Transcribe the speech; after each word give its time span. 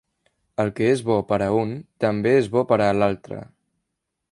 El 0.63 0.71
que 0.79 0.87
és 0.93 1.03
bo 1.09 1.17
per 1.33 1.39
a 1.49 1.51
un 1.59 1.75
també 2.07 2.33
és 2.39 2.51
bo 2.57 2.65
per 2.73 2.81
a 2.89 2.91
l'altre. 3.03 3.45